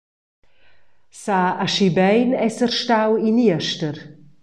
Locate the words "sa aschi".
1.21-1.89